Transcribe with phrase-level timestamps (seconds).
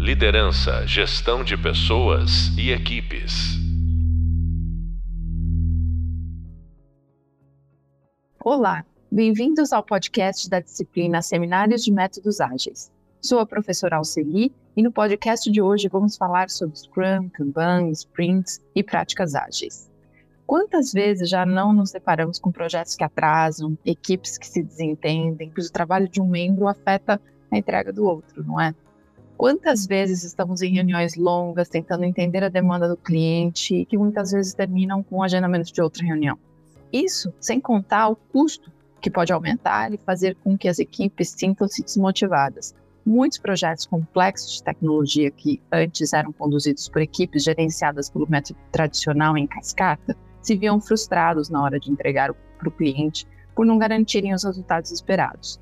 [0.00, 3.58] Liderança, gestão de pessoas e equipes.
[8.42, 8.82] Olá,
[9.12, 12.90] bem-vindos ao podcast da disciplina Seminários de Métodos Ágeis.
[13.20, 18.58] Sou a professora Alceli e no podcast de hoje vamos falar sobre Scrum, Kanban, Sprints
[18.74, 19.90] e práticas ágeis.
[20.46, 25.68] Quantas vezes já não nos deparamos com projetos que atrasam, equipes que se desentendem, pois
[25.68, 27.20] o trabalho de um membro afeta
[27.50, 28.74] a entrega do outro, não é?
[29.40, 34.52] Quantas vezes estamos em reuniões longas tentando entender a demanda do cliente que muitas vezes
[34.52, 36.38] terminam com o agendamento de outra reunião?
[36.92, 41.82] Isso sem contar o custo que pode aumentar e fazer com que as equipes sintam-se
[41.82, 42.74] desmotivadas.
[43.02, 49.38] Muitos projetos complexos de tecnologia que antes eram conduzidos por equipes gerenciadas pelo método tradicional
[49.38, 53.26] em cascata se viam frustrados na hora de entregar para o cliente
[53.56, 55.58] por não garantirem os resultados esperados.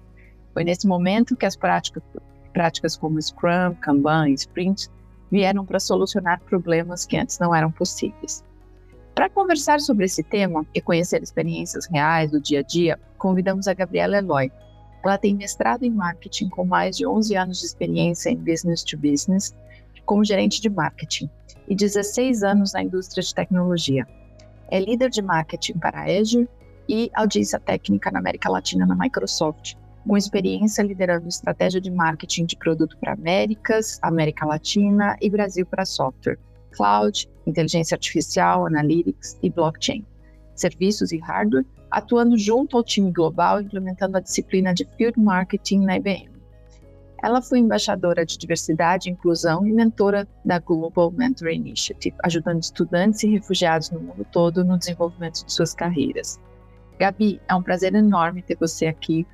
[0.53, 2.03] Foi nesse momento que as práticas,
[2.49, 4.89] práticas como Scrum, Kanban e Sprint
[5.31, 8.45] vieram para solucionar problemas que antes não eram possíveis.
[9.15, 13.75] Para conversar sobre esse tema e conhecer experiências reais do dia a dia, convidamos a
[13.75, 14.51] Gabriela Eloy.
[15.05, 18.97] Ela tem mestrado em marketing com mais de 11 anos de experiência em business to
[18.97, 19.55] business
[20.05, 21.29] como gerente de marketing
[21.69, 24.07] e 16 anos na indústria de tecnologia.
[24.71, 26.49] É líder de marketing para a Azure
[26.89, 29.75] e audiência técnica na América Latina na Microsoft,
[30.09, 35.85] com experiência liderando estratégia de marketing de produto para Américas, América Latina e Brasil para
[35.85, 36.39] software
[36.73, 40.07] cloud, inteligência artificial, analytics e blockchain,
[40.55, 45.97] serviços e hardware, atuando junto ao time global implementando a disciplina de Field Marketing na
[45.99, 46.31] IBM.
[47.23, 53.29] Ela foi embaixadora de diversidade inclusão e mentora da Global Mentor Initiative, ajudando estudantes e
[53.29, 56.39] refugiados no mundo todo no desenvolvimento de suas carreiras.
[56.99, 59.27] Gabi, é um prazer enorme ter você aqui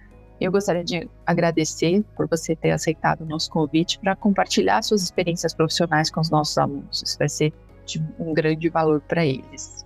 [0.45, 5.55] eu gostaria de agradecer por você ter aceitado o nosso convite para compartilhar suas experiências
[5.55, 7.03] profissionais com os nossos alunos.
[7.03, 7.53] Isso vai ser
[7.87, 9.85] de um grande valor para eles.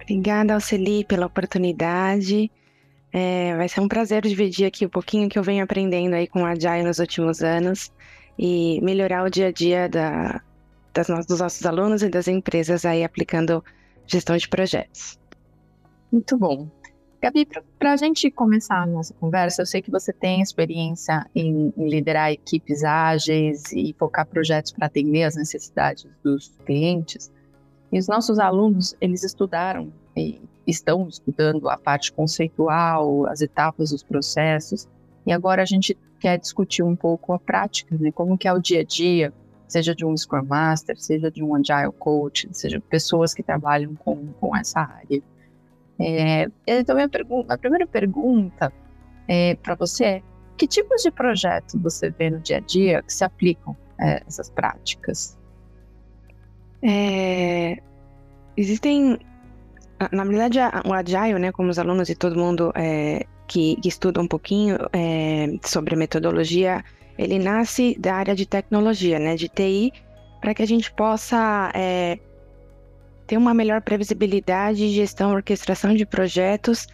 [0.00, 2.50] Obrigada, Alceli, pela oportunidade.
[3.12, 6.44] É, vai ser um prazer dividir aqui um pouquinho que eu venho aprendendo aí com
[6.44, 7.92] a Agile nos últimos anos
[8.38, 10.40] e melhorar o dia a dia da,
[10.94, 13.64] das, dos nossos alunos e das empresas aí aplicando
[14.06, 15.18] gestão de projetos.
[16.12, 16.68] Muito bom.
[17.20, 17.46] Gabi,
[17.78, 21.88] para a gente começar a nossa conversa, eu sei que você tem experiência em, em
[21.88, 27.30] liderar equipes ágeis e focar projetos para atender as necessidades dos clientes.
[27.92, 34.02] E os nossos alunos, eles estudaram e estão estudando a parte conceitual, as etapas dos
[34.02, 34.88] processos.
[35.26, 38.10] E agora a gente quer discutir um pouco a prática, né?
[38.12, 39.30] Como que é o dia a dia,
[39.68, 44.28] seja de um Scrum Master, seja de um Agile Coach, seja pessoas que trabalham com,
[44.40, 45.22] com essa área.
[46.00, 48.72] É, então, minha pergunta, a primeira pergunta
[49.28, 50.22] é, para você é:
[50.56, 54.48] que tipos de projeto você vê no dia a dia que se aplicam é, essas
[54.48, 55.38] práticas?
[56.82, 57.76] É,
[58.56, 59.18] existem,
[60.10, 64.22] na verdade, o Agile, né, como os alunos e todo mundo é, que, que, estuda
[64.22, 66.82] um pouquinho é, sobre metodologia,
[67.18, 69.92] ele nasce da área de tecnologia, né, de TI,
[70.40, 72.18] para que a gente possa é,
[73.30, 76.88] ter uma melhor previsibilidade, gestão, orquestração de projetos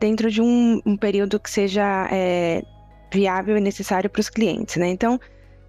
[0.00, 2.64] dentro de um, um período que seja é,
[3.12, 4.88] viável e necessário para os clientes, né?
[4.88, 5.20] Então,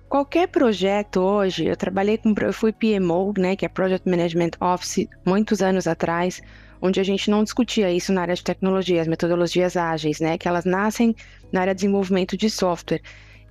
[0.10, 5.08] qualquer projeto hoje, eu trabalhei com, eu fui PMO, né, que é Project Management Office,
[5.24, 6.42] muitos anos atrás,
[6.82, 10.48] onde a gente não discutia isso na área de tecnologia, as metodologias ágeis, né, que
[10.48, 11.16] elas nascem
[11.52, 13.02] na área de desenvolvimento de software.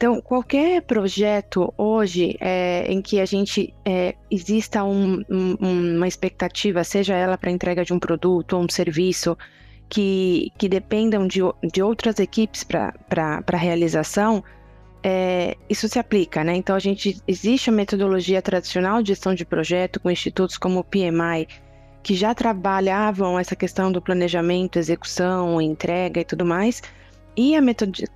[0.02, 6.82] Então, qualquer projeto hoje é, em que a gente é, exista um, um, uma expectativa,
[6.82, 9.38] seja ela para entrega de um produto ou um serviço,
[9.88, 11.38] que, que dependam de,
[11.72, 12.92] de outras equipes para
[13.46, 14.42] a realização,
[15.04, 16.56] é, isso se aplica, né?
[16.56, 20.84] Então, a gente existe a metodologia tradicional de gestão de projeto com institutos como o
[20.84, 21.46] PMI,
[22.02, 26.82] que já trabalhavam essa questão do planejamento, execução, entrega e tudo mais,
[27.36, 27.62] e a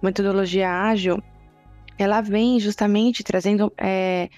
[0.03, 1.23] metodologia ágil
[1.99, 4.29] ela vem justamente trazendo é,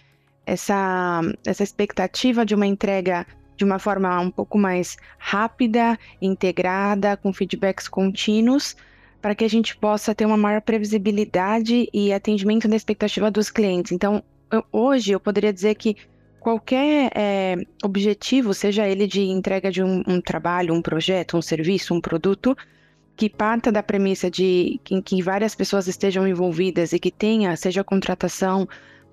[0.47, 3.27] essa, essa expectativa de uma entrega
[3.57, 8.77] de uma forma um pouco mais rápida, integrada, com feedbacks contínuos,
[9.21, 13.91] para que a gente possa ter uma maior previsibilidade e atendimento da expectativa dos clientes.
[13.91, 15.97] Então, eu, hoje eu poderia dizer que
[16.39, 21.93] qualquer é, objetivo, seja ele de entrega de um, um trabalho, um projeto, um serviço,
[21.93, 22.57] um produto,
[23.19, 27.81] que parta da premissa de que, que várias pessoas estejam envolvidas e que tenha, seja
[27.81, 28.69] a contratação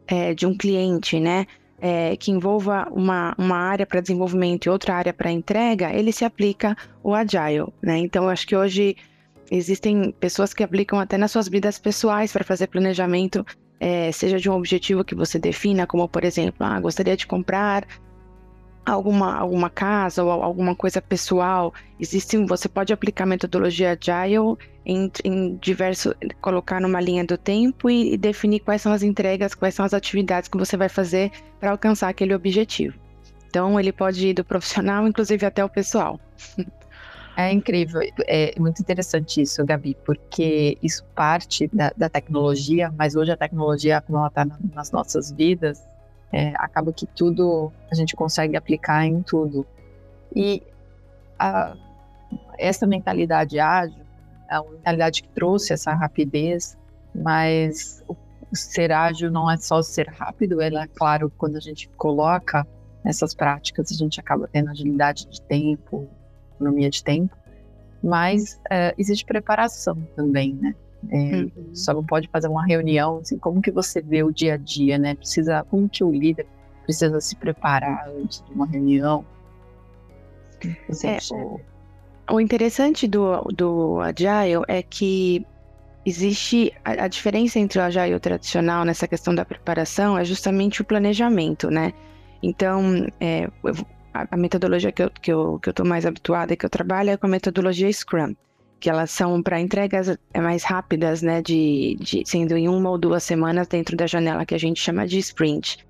[0.05, 1.47] é, de um cliente, né?
[1.81, 6.23] É, que envolva uma, uma área para desenvolvimento e outra área para entrega, ele se
[6.23, 7.97] aplica o Agile, né?
[7.97, 8.95] Então, acho que hoje
[9.49, 13.43] existem pessoas que aplicam até nas suas vidas pessoais para fazer planejamento
[13.79, 17.85] é, seja de um objetivo que você defina, como por exemplo, ah, gostaria de comprar
[18.85, 21.73] alguma, alguma casa ou alguma coisa pessoal.
[21.99, 28.13] Existe, você pode aplicar metodologia Agile em, em diversos, colocar numa linha do tempo e,
[28.13, 31.71] e definir quais são as entregas, quais são as atividades que você vai fazer para
[31.71, 32.95] alcançar aquele objetivo.
[33.47, 36.19] Então, ele pode ir do profissional, inclusive até o pessoal.
[37.37, 43.29] É incrível, é muito interessante isso, Gabi, porque isso parte da, da tecnologia, mas hoje
[43.29, 45.85] a tecnologia, como ela está nas nossas vidas,
[46.35, 49.65] é, acaba que tudo a gente consegue aplicar em tudo.
[50.35, 50.61] E
[51.39, 51.77] a,
[52.59, 54.03] essa mentalidade ágil
[54.51, 56.77] é uma mentalidade que trouxe essa rapidez,
[57.15, 58.17] mas o
[58.53, 62.67] ser ágil não é só ser rápido, ela é claro, quando a gente coloca
[63.05, 66.05] essas práticas, a gente acaba tendo agilidade de tempo,
[66.55, 67.33] economia de tempo,
[68.03, 70.75] mas é, existe preparação também, né?
[71.09, 71.51] É, uhum.
[71.73, 74.97] Só não pode fazer uma reunião, assim, como que você vê o dia a dia,
[74.97, 75.15] né?
[75.15, 76.47] Precisa, como que o líder
[76.83, 79.25] precisa se preparar antes de uma reunião?
[81.03, 81.17] É,
[82.31, 85.45] o interessante do, do Agile é que
[86.05, 90.85] existe a, a, diferença entre o Agile tradicional nessa questão da preparação é justamente o
[90.85, 91.93] planejamento, né?
[92.41, 93.49] Então, é,
[94.13, 96.69] a, a, metodologia que eu, que, eu, que eu tô mais habituada e que eu
[96.69, 98.35] trabalho é com a metodologia Scrum
[98.79, 102.97] que elas são para entregas é, mais rápidas, né, de, de, sendo em uma ou
[102.97, 105.85] duas semanas dentro da janela que a gente chama de sprint.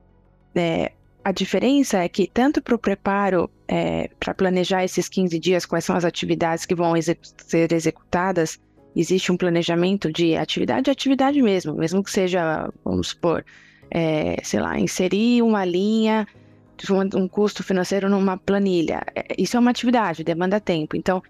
[0.55, 0.91] É,
[1.23, 5.83] a diferença é que tanto para o preparo, é, para planejar esses 15 dias, quais
[5.83, 6.93] são as atividades que vão
[7.37, 8.59] ser executadas,
[8.95, 13.43] existe um planejamento de atividade a atividade mesmo, mesmo que seja, vamos supor,
[13.91, 16.27] é, sei lá, inserir uma linha,
[16.89, 19.01] um, um custo financeiro numa planilha.
[19.15, 20.95] É, isso é uma atividade, demanda tempo.
[20.95, 21.21] Então,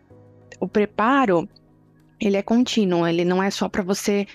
[0.60, 1.48] o preparo,
[2.20, 4.26] ele é contínuo, ele não é só para você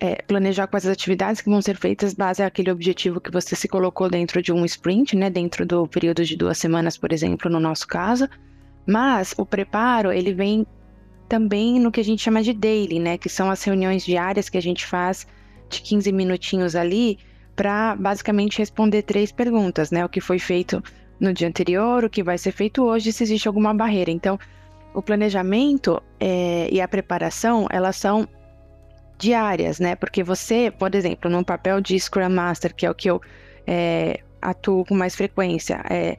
[0.00, 3.68] é, planejar quais as atividades que vão ser feitas base àquele objetivo que você se
[3.68, 7.60] colocou dentro de um sprint, né, dentro do período de duas semanas, por exemplo, no
[7.60, 8.26] nosso caso,
[8.86, 10.66] mas o preparo, ele vem
[11.28, 14.56] também no que a gente chama de daily, né, que são as reuniões diárias que
[14.56, 15.26] a gente faz
[15.68, 17.18] de 15 minutinhos ali
[17.54, 20.82] para basicamente responder três perguntas, né, o que foi feito
[21.20, 24.10] no dia anterior, o que vai ser feito hoje, se existe alguma barreira.
[24.10, 24.38] Então,
[24.94, 28.28] o planejamento é, e a preparação, elas são
[29.18, 29.94] diárias, né?
[29.94, 33.20] Porque você, por exemplo, no papel de Scrum Master, que é o que eu
[33.66, 36.16] é, atuo com mais frequência, é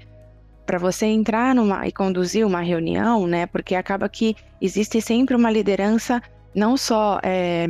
[0.65, 3.45] para você entrar numa e conduzir uma reunião, né?
[3.45, 6.21] Porque acaba que existe sempre uma liderança,
[6.55, 7.67] não só é,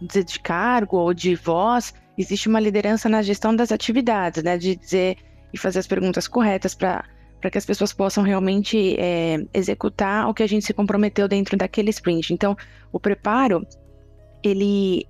[0.00, 4.56] dizer, de cargo ou de voz, existe uma liderança na gestão das atividades, né?
[4.56, 5.18] De dizer
[5.52, 7.04] e fazer as perguntas corretas para
[7.42, 11.56] para que as pessoas possam realmente é, executar o que a gente se comprometeu dentro
[11.56, 12.32] daquele sprint.
[12.32, 12.56] Então,
[12.92, 13.66] o preparo,
[14.44, 15.04] ele,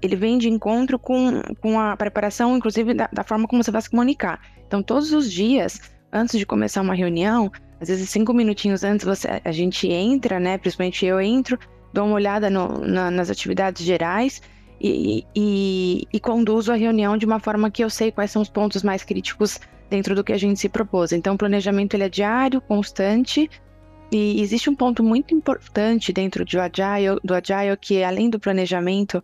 [0.00, 3.82] ele vem de encontro com, com a preparação, inclusive, da, da forma como você vai
[3.82, 4.40] se comunicar.
[4.64, 5.80] Então, todos os dias,
[6.12, 7.50] antes de começar uma reunião,
[7.80, 10.56] às vezes cinco minutinhos antes você, a gente entra, né?
[10.56, 11.58] Principalmente eu entro,
[11.92, 14.40] dou uma olhada no, na, nas atividades gerais
[14.80, 18.48] e, e, e conduzo a reunião de uma forma que eu sei quais são os
[18.48, 21.12] pontos mais críticos dentro do que a gente se propôs.
[21.12, 23.48] Então, o planejamento ele é diário, constante,
[24.10, 29.22] e existe um ponto muito importante dentro do Agile, do Agile que além do planejamento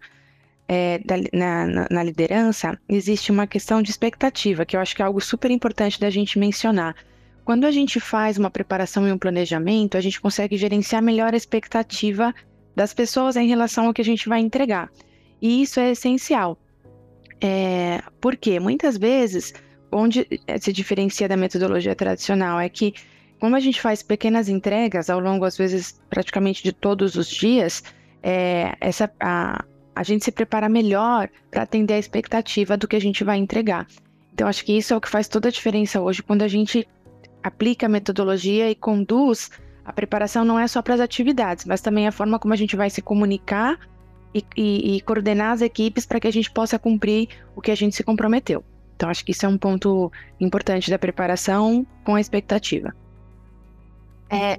[0.69, 5.05] é, da, na, na, liderança, existe uma questão de expectativa, que eu acho que é
[5.05, 6.95] algo super importante da gente mencionar.
[7.45, 11.37] Quando a gente faz uma preparação e um planejamento, a gente consegue gerenciar melhor a
[11.37, 12.35] expectativa
[12.75, 14.91] das pessoas em relação ao que a gente vai entregar.
[15.41, 16.59] E isso é essencial.
[17.41, 19.53] É, porque muitas vezes
[19.95, 22.93] onde eh, se diferencia da metodologia tradicional é que,
[23.39, 27.83] como a gente faz pequenas entregas ao longo, às vezes, praticamente de todos os dias,
[28.23, 33.01] é, essa, a, a gente se prepara melhor para atender a expectativa do que a
[33.01, 33.87] gente vai entregar.
[34.33, 36.87] Então, acho que isso é o que faz toda a diferença hoje quando a gente
[37.43, 39.51] aplica a metodologia e conduz
[39.85, 42.75] a preparação não é só para as atividades, mas também a forma como a gente
[42.75, 43.79] vai se comunicar
[44.35, 47.75] e, e, e coordenar as equipes para que a gente possa cumprir o que a
[47.75, 48.65] gente se comprometeu.
[48.97, 50.11] Então, acho que isso é um ponto
[50.41, 52.95] importante da preparação com a expectativa.
[54.31, 54.59] É,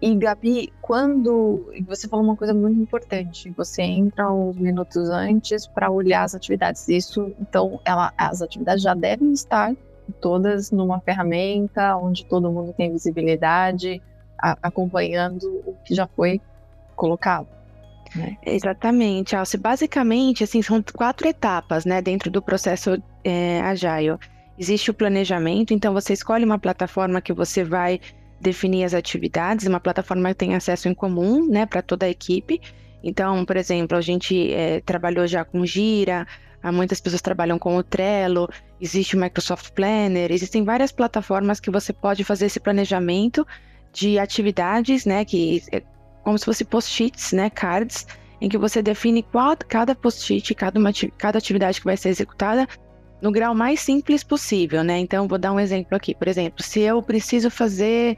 [0.00, 1.70] e, Gabi, quando.
[1.86, 3.50] Você falou uma coisa muito importante.
[3.56, 6.88] Você entra uns minutos antes para olhar as atividades.
[6.88, 9.74] Isso, então, ela, as atividades já devem estar
[10.20, 14.02] todas numa ferramenta onde todo mundo tem visibilidade,
[14.38, 16.40] a, acompanhando o que já foi
[16.96, 17.46] colocado.
[18.14, 18.36] Né?
[18.44, 19.56] Exatamente, Alce.
[19.56, 24.18] Basicamente, assim, são quatro etapas, né, dentro do processo é, Agile.
[24.58, 28.00] Existe o planejamento, então você escolhe uma plataforma que você vai
[28.40, 32.60] definir as atividades, uma plataforma que tem acesso em comum, né, para toda a equipe.
[33.02, 36.26] Então, por exemplo, a gente é, trabalhou já com Gira,
[36.72, 38.48] muitas pessoas trabalham com o Trello,
[38.80, 43.44] existe o Microsoft Planner, existem várias plataformas que você pode fazer esse planejamento
[43.92, 45.82] de atividades, né, que é
[46.22, 48.06] como se fosse post-its, né, cards,
[48.40, 50.80] em que você define qual, cada post-it, cada,
[51.18, 52.66] cada atividade que vai ser executada
[53.20, 54.98] no grau mais simples possível, né?
[54.98, 56.12] Então, vou dar um exemplo aqui.
[56.12, 58.16] Por exemplo, se eu preciso fazer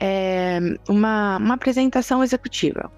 [0.00, 0.58] é,
[0.88, 2.90] uma, uma apresentação executiva.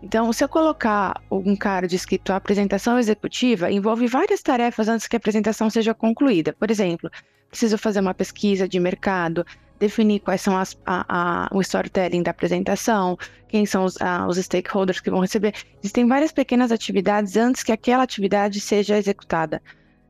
[0.00, 5.18] Então, se eu colocar um card escrito apresentação executiva, envolve várias tarefas antes que a
[5.18, 6.52] apresentação seja concluída.
[6.52, 7.10] Por exemplo,
[7.48, 9.44] preciso fazer uma pesquisa de mercado,
[9.78, 14.36] definir quais são as, a, a, o storytelling da apresentação, quem são os, a, os
[14.36, 15.54] stakeholders que vão receber.
[15.82, 19.60] Existem várias pequenas atividades antes que aquela atividade seja executada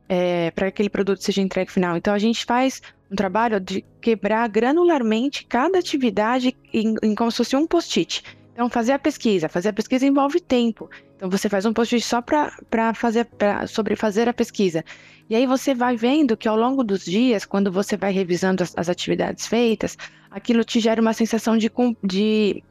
[0.07, 1.97] é, para que aquele produto seja entregue final.
[1.97, 2.81] Então a gente faz
[3.11, 8.23] um trabalho de quebrar granularmente cada atividade em, em como se fosse um post-it.
[8.55, 10.89] Então fazer a pesquisa, fazer a pesquisa envolve tempo.
[11.17, 14.81] Então você faz um post-it só para fazer pra, sobre fazer a pesquisa.
[15.29, 18.73] E aí você vai vendo que ao longo dos dias, quando você vai revisando as,
[18.77, 19.97] as atividades feitas,
[20.31, 21.69] aquilo te gera uma sensação de,
[22.01, 22.63] de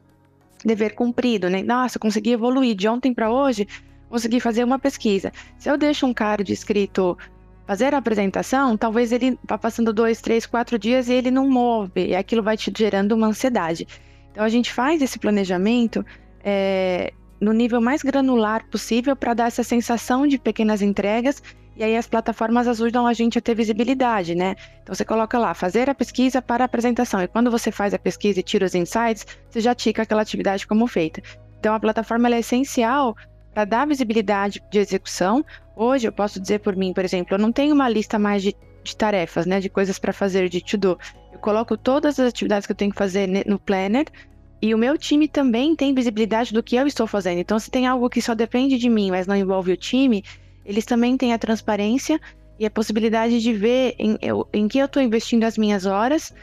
[0.65, 1.61] dever cumprido, né?
[1.61, 3.67] Nossa, consegui evoluir de ontem para hoje
[4.09, 5.31] conseguir fazer uma pesquisa.
[5.59, 7.15] Se eu deixo um card escrito
[7.67, 12.07] fazer a apresentação, talvez ele vá passando dois, três, quatro dias e ele não move,
[12.07, 13.87] e aquilo vai te gerando uma ansiedade.
[14.35, 16.05] Então a gente faz esse planejamento
[16.43, 21.41] é, no nível mais granular possível para dar essa sensação de pequenas entregas
[21.77, 24.57] e aí as plataformas ajudam a gente a ter visibilidade, né?
[24.83, 27.21] Então você coloca lá, fazer a pesquisa para a apresentação.
[27.21, 30.67] E quando você faz a pesquisa e tira os insights, você já tica aquela atividade
[30.67, 31.21] como feita.
[31.57, 33.15] Então a plataforma é essencial
[33.53, 35.45] para dar visibilidade de execução.
[35.77, 38.53] Hoje eu posso dizer por mim, por exemplo, eu não tenho uma lista mais de,
[38.83, 40.99] de tarefas, né, de coisas para fazer de to-do.
[41.35, 44.07] Eu coloco todas as atividades que eu tenho que fazer no planner
[44.61, 47.39] e o meu time também tem visibilidade do que eu estou fazendo.
[47.39, 50.23] Então, se tem algo que só depende de mim, mas não envolve o time,
[50.65, 52.19] eles também têm a transparência
[52.57, 56.33] e a possibilidade de ver em, eu, em que eu estou investindo as minhas horas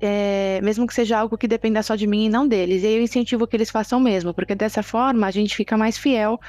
[0.00, 2.82] é, mesmo que seja algo que dependa só de mim e não deles.
[2.82, 6.40] E eu incentivo que eles façam mesmo, porque dessa forma a gente fica mais fiel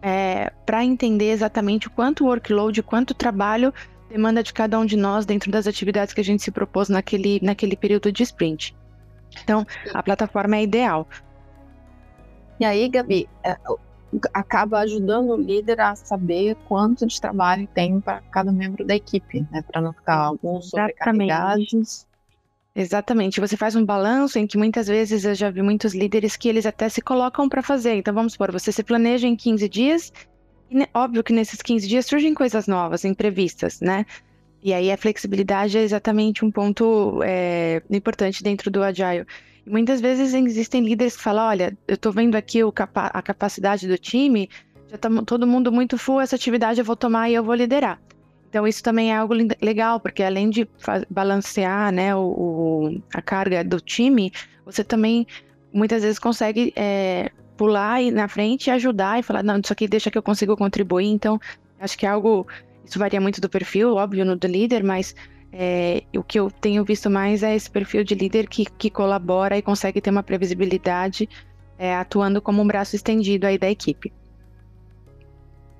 [0.00, 3.72] é, para entender exatamente o quanto workload, quanto trabalho
[4.12, 7.40] demanda de cada um de nós dentro das atividades que a gente se propôs naquele,
[7.42, 8.76] naquele período de sprint.
[9.42, 11.08] Então, a plataforma é ideal.
[12.60, 13.56] E aí, Gabi, é,
[14.34, 19.46] acaba ajudando o líder a saber quanto de trabalho tem para cada membro da equipe,
[19.50, 19.62] né?
[19.62, 22.06] Para não ficar alguns sobrecarregados
[22.74, 23.40] Exatamente.
[23.40, 26.64] Você faz um balanço em que muitas vezes eu já vi muitos líderes que eles
[26.64, 27.94] até se colocam para fazer.
[27.96, 30.12] Então vamos supor, você se planeja em 15 dias,
[30.72, 34.06] e óbvio que nesses 15 dias surgem coisas novas, imprevistas, né?
[34.62, 39.26] E aí a flexibilidade é exatamente um ponto é, importante dentro do Agile.
[39.66, 43.86] E muitas vezes existem líderes que falam, olha, eu estou vendo aqui capa a capacidade
[43.86, 44.48] do time,
[44.88, 48.00] já está todo mundo muito full, essa atividade eu vou tomar e eu vou liderar.
[48.48, 50.68] Então, isso também é algo legal, porque além de
[51.08, 54.30] balancear né, o, o, a carga do time,
[54.64, 55.26] você também
[55.72, 59.86] muitas vezes consegue é, pular e na frente e ajudar e falar, não, isso aqui
[59.86, 61.06] deixa que eu consigo contribuir.
[61.06, 61.38] Então,
[61.78, 62.44] acho que é algo.
[62.84, 65.14] Isso varia muito do perfil, óbvio, no do líder, mas
[65.52, 69.56] é, o que eu tenho visto mais é esse perfil de líder que, que colabora
[69.56, 71.28] e consegue ter uma previsibilidade
[71.78, 74.12] é, atuando como um braço estendido aí da equipe.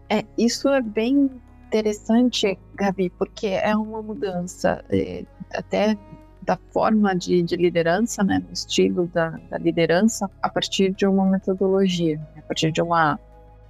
[0.09, 1.29] É, isso é bem
[1.67, 5.99] interessante, Gabi, porque é uma mudança é, até
[6.43, 11.25] da forma de, de, liderança, né, no estilo da, da, liderança, a partir de uma
[11.25, 13.19] metodologia, a partir de uma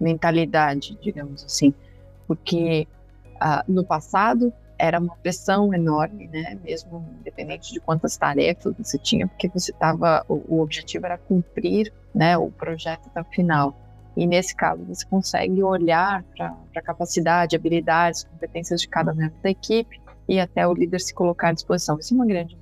[0.00, 1.74] mentalidade, digamos assim,
[2.26, 2.88] porque
[3.40, 9.28] ah, no passado era uma pressão enorme, né, mesmo independente de quantas tarefas você tinha,
[9.28, 13.76] porque você estava, o, o objetivo era cumprir, né, o projeto até o final.
[14.16, 19.50] E nesse caso, você consegue olhar para a capacidade, habilidades, competências de cada membro da
[19.50, 21.98] equipe e até o líder se colocar à disposição.
[21.98, 22.56] Isso é uma grande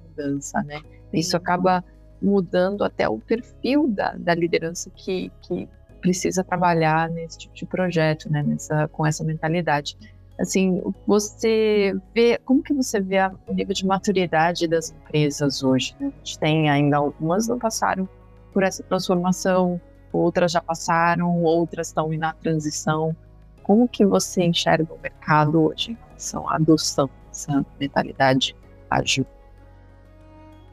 [0.65, 0.81] né?
[1.13, 1.85] Isso acaba
[2.21, 5.69] mudando até o perfil da, da liderança que, que
[6.01, 8.43] precisa trabalhar nesse tipo de projeto, né?
[8.43, 9.97] Nessa, com essa mentalidade.
[10.39, 15.95] Assim, você vê, como que você vê o nível de maturidade das empresas hoje?
[16.01, 18.09] A gente tem ainda algumas não passaram
[18.53, 19.81] por essa transformação
[20.13, 23.15] outras já passaram, outras estão na transição.
[23.63, 28.57] Como que você enxerga o mercado hoje em relação à adoção dessa mentalidade
[28.89, 29.27] ágil?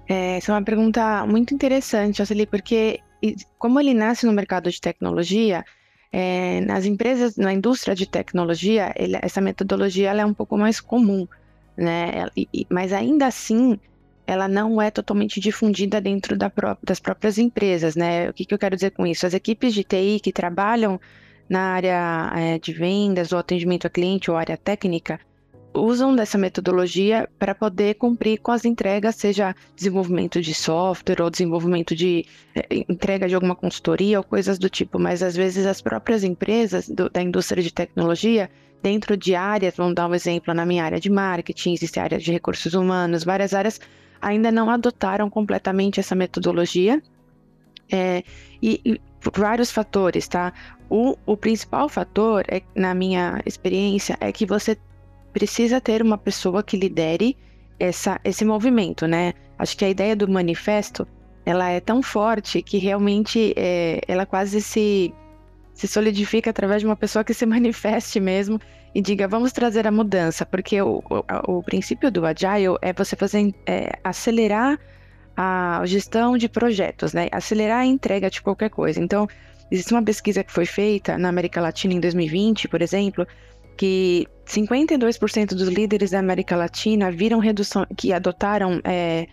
[0.07, 3.01] É, essa é uma pergunta muito interessante, Oceli, porque
[3.57, 5.65] como ele nasce no mercado de tecnologia,
[6.11, 11.27] é, nas empresas, na indústria de tecnologia, ele, essa metodologia é um pouco mais comum,
[11.75, 12.27] né?
[12.35, 13.77] E, mas ainda assim,
[14.25, 18.29] ela não é totalmente difundida dentro da pró das próprias empresas, né?
[18.29, 19.25] O que, que, eu quero dizer com isso?
[19.25, 20.99] As equipes de TI que trabalham
[21.49, 25.19] na área é, de vendas ou atendimento a cliente ou área técnica
[25.83, 31.95] usam dessa metodologia para poder cumprir com as entregas, seja desenvolvimento de software ou desenvolvimento
[31.95, 36.23] de é, entrega de alguma consultoria ou coisas do tipo, mas às vezes as próprias
[36.23, 38.49] empresas do, da indústria de tecnologia
[38.81, 42.17] dentro de áreas, vamos dar um exemplo na minha área de marketing, existe a área
[42.17, 43.79] de recursos humanos, várias áreas
[44.21, 47.01] ainda não adotaram completamente essa metodologia.
[47.89, 48.23] É,
[48.61, 50.53] e, e, por vários fatores, tá?
[50.89, 54.77] O, o principal fator, é, na minha experiência, é que você
[55.37, 57.37] precisa ter uma pessoa que lidere
[57.79, 59.35] essa, esse movimento, né?
[59.59, 61.07] Acho que a ideia do manifesto,
[61.45, 65.13] ela é tão forte que realmente é, ela quase se,
[65.75, 68.59] se solidifica através de uma pessoa que se manifeste mesmo
[68.95, 71.03] e diga, vamos trazer a mudança, porque o,
[71.45, 74.79] o, o princípio do Agile é você fazer, é, acelerar
[75.35, 77.27] a gestão de projetos, né?
[77.31, 78.99] Acelerar a entrega de qualquer coisa.
[78.99, 79.27] Então,
[79.69, 83.27] existe uma pesquisa que foi feita na América Latina em 2020, por exemplo,
[83.77, 89.27] que 52% dos líderes da América Latina viram redução, que adotaram é,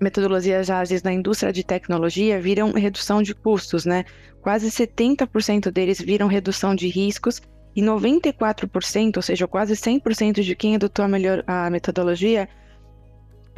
[0.00, 4.04] metodologias ágeis na indústria de tecnologia, viram redução de custos, né?
[4.42, 7.40] Quase 70% deles viram redução de riscos
[7.74, 12.48] e 94%, ou seja, quase 100% de quem adotou a, melhor, a metodologia,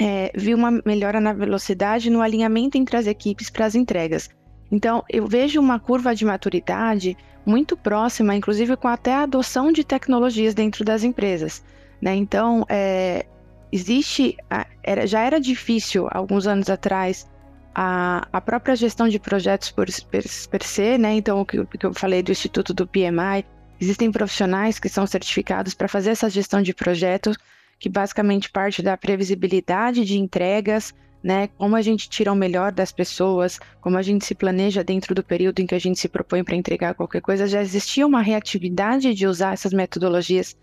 [0.01, 4.29] é, viu uma melhora na velocidade no alinhamento entre as equipes para as entregas.
[4.71, 9.83] Então, eu vejo uma curva de maturidade muito próxima, inclusive com até a adoção de
[9.83, 11.65] tecnologias dentro das empresas.
[12.01, 12.15] Né?
[12.15, 13.25] Então, é,
[13.73, 14.37] existe,
[14.83, 17.27] era, já era difícil alguns anos atrás
[17.75, 21.15] a, a própria gestão de projetos por, per, per se, né?
[21.15, 23.45] Então, o que, o que eu falei do Instituto do PMI,
[23.81, 27.37] Existem profissionais que são certificados para fazer essa gestão de projetos,
[27.79, 31.49] que basicamente parte da previsibilidade de entregas, né?
[31.59, 35.23] Como a gente tira o melhor das pessoas, como a gente se planeja dentro do
[35.23, 37.47] período em que a gente se propõe para entregar qualquer coisa.
[37.47, 40.57] Já existia uma reatividade de usar essas metodologias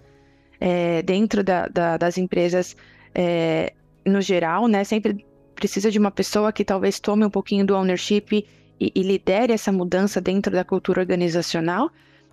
[0.60, 2.76] é, dentro da, da, das empresas
[3.14, 3.74] é,
[4.06, 4.84] no geral, né?
[4.84, 5.26] Sempre
[5.56, 8.46] precisa de uma pessoa que talvez tome um pouquinho do ownership
[8.80, 11.90] e, e lidere essa mudança dentro da cultura organizacional.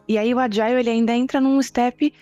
[0.09, 2.13] E aí o Agile ele ainda entra num step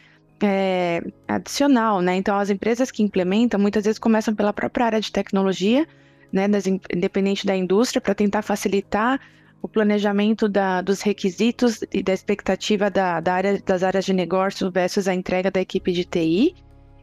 [0.43, 2.17] é, adicional, né?
[2.17, 5.87] Então as empresas que implementam muitas vezes começam pela própria área de tecnologia,
[6.33, 6.49] né?
[6.49, 9.21] Das, independente da indústria, para tentar facilitar
[9.63, 14.71] o planejamento da, dos requisitos e da expectativa da, da área, das áreas de negócio
[14.71, 16.55] versus a entrega da equipe de TI.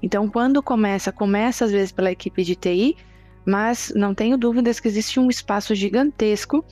[0.02, 2.96] Então, quando começa, começa às vezes pela equipe de TI,
[3.46, 6.66] mas não tenho dúvidas que existe um espaço gigantesco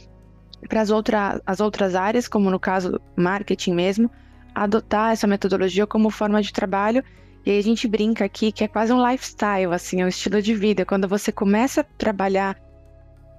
[0.67, 4.11] para as outra, as outras áreas, como no caso marketing mesmo,
[4.55, 7.03] adotar essa metodologia como forma de trabalho.
[7.45, 10.41] E aí a gente brinca aqui que é quase um lifestyle, assim, é um estilo
[10.41, 10.85] de vida.
[10.85, 12.57] Quando você começa a trabalhar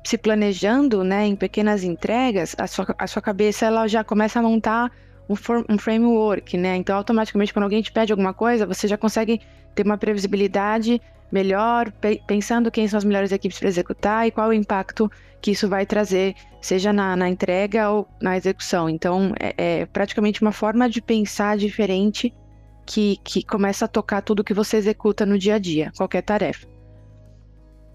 [0.04, 4.42] se planejando, né, em pequenas entregas, a sua, a sua cabeça ela já começa a
[4.42, 4.92] montar
[5.28, 6.76] um, form, um framework, né?
[6.76, 9.40] Então, automaticamente, quando alguém te pede alguma coisa, você já consegue
[9.74, 14.48] ter uma previsibilidade melhor, pe pensando quem são as melhores equipes para executar e qual
[14.48, 15.10] o impacto
[15.40, 18.88] que isso vai trazer, seja na, na entrega ou na execução.
[18.88, 22.32] Então, é, é, praticamente uma forma de pensar diferente
[22.84, 26.66] que, que começa a tocar tudo que você executa no dia a dia, qualquer tarefa.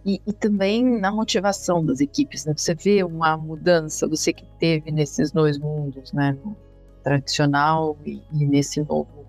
[0.06, 2.54] E, e, também na motivação das equipes, né?
[2.58, 6.36] Você vê uma mudança, você que teve nesses dois mundos, né?
[6.44, 6.58] No
[7.04, 9.21] tradicional e, e nesse novo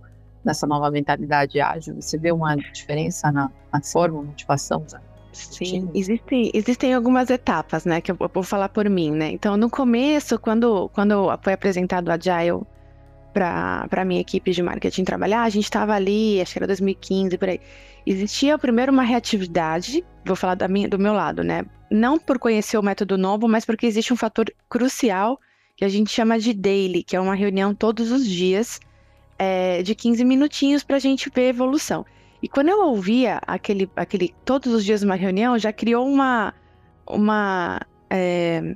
[0.44, 1.94] nessa nova mentalidade ágil?
[2.00, 4.82] Você vê uma diferença na, na forma, motivação?
[4.86, 5.04] Sabe?
[5.32, 9.30] Sim, existem, existem algumas etapas, né, que eu, vou falar por mim, né?
[9.30, 12.60] Então, no começo, quando, quando foi apresentado o Agile
[13.32, 17.38] para a minha equipe de marketing trabalhar, a gente estava ali, acho que era 2015,
[17.38, 17.60] por aí.
[18.04, 21.64] Existia primeiro uma reatividade, vou falar da minha, do meu lado, né?
[21.90, 25.40] Não por conhecer o método novo, mas porque existe um fator crucial
[25.76, 28.78] que a gente chama de daily, que é uma reunião todos os dias,
[29.42, 32.06] é, de 15 minutinhos para a gente ver a evolução.
[32.40, 36.54] E quando eu ouvia aquele, aquele todos os dias uma reunião, já criou uma,
[37.04, 38.72] uma é,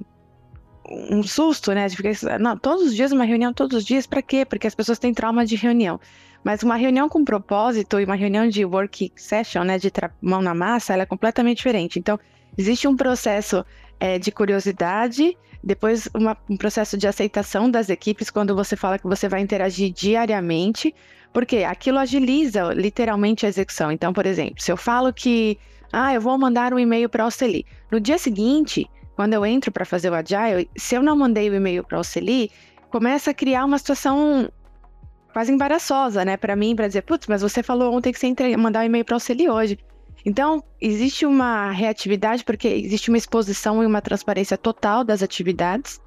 [0.90, 1.86] um susto, né?
[1.86, 4.44] De ficar, não, todos os dias uma reunião, todos os dias, para quê?
[4.44, 6.00] Porque as pessoas têm trauma de reunião.
[6.42, 10.54] Mas uma reunião com propósito e uma reunião de work session, né, de mão na
[10.54, 11.98] massa, ela é completamente diferente.
[11.98, 12.18] Então,
[12.58, 13.64] existe um processo
[14.00, 19.06] é, de curiosidade, depois uma, um processo de aceitação das equipes quando você fala que
[19.08, 20.94] você vai interagir diariamente,
[21.32, 23.90] porque aquilo agiliza literalmente a execução.
[23.90, 25.58] Então, por exemplo, se eu falo que
[25.92, 29.72] ah, eu vou mandar um e-mail para o Celi, no dia seguinte, quando eu entro
[29.72, 32.48] para fazer o Agile, se eu não mandei o e-mail para o Celi,
[32.88, 34.48] começa a criar uma situação
[35.32, 38.56] quase embaraçosa, né, para mim, para dizer, putz, mas você falou ontem que você ia
[38.56, 39.76] mandar um e-mail para o Celi hoje.
[40.26, 46.00] Então, existe uma reatividade porque existe uma exposição e uma transparência total das atividades.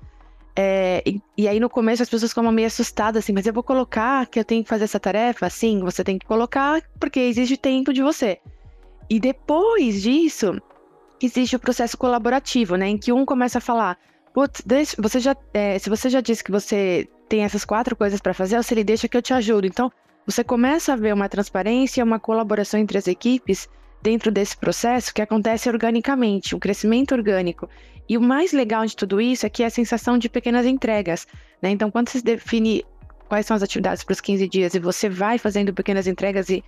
[0.54, 3.64] É, e, e, aí no começo as pessoas ficam meio assustadas, assim, mas eu vou
[3.64, 5.50] colocar que eu tenho que fazer essa tarefa?
[5.50, 8.40] Sim, você tem que colocar porque exige tempo de você.
[9.10, 10.62] E depois disso,
[11.24, 12.90] existe o processo colaborativo, né?
[12.90, 13.98] Em que um começa a falar,
[14.34, 14.62] putz,
[14.98, 18.62] você já, é, se você já disse que você tem essas quatro coisas para fazer,
[18.62, 19.66] você lhe deixa que eu te ajudo.
[19.66, 19.90] Então,
[20.26, 23.70] você começa a ver uma transparência, uma colaboração entre as equipes
[24.02, 27.70] dentro desse processo que acontece organicamente, um crescimento orgânico.
[28.08, 31.28] E o mais legal de tudo isso é que é a sensação de pequenas entregas.
[31.62, 31.70] Né?
[31.70, 32.84] Então, quando você define
[33.28, 36.64] quais são as atividades para os 15 dias e você vai fazendo pequenas entregas e,